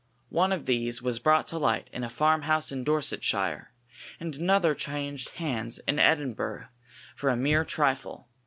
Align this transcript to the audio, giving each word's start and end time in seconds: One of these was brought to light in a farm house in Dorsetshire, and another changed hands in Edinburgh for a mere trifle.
One 0.29 0.51
of 0.51 0.65
these 0.65 1.03
was 1.03 1.19
brought 1.19 1.45
to 1.49 1.59
light 1.59 1.87
in 1.93 2.03
a 2.03 2.09
farm 2.09 2.41
house 2.41 2.71
in 2.71 2.83
Dorsetshire, 2.83 3.71
and 4.19 4.35
another 4.35 4.73
changed 4.73 5.29
hands 5.37 5.77
in 5.87 5.99
Edinburgh 5.99 6.69
for 7.15 7.29
a 7.29 7.37
mere 7.37 7.63
trifle. 7.63 8.27